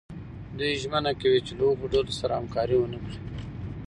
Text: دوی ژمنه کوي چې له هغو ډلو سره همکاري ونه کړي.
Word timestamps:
دوی 0.57 0.73
ژمنه 0.81 1.11
کوي 1.21 1.39
چې 1.47 1.53
له 1.57 1.63
هغو 1.69 1.85
ډلو 1.93 2.13
سره 2.19 2.33
همکاري 2.39 2.75
ونه 2.77 2.97
کړي. 3.05 3.19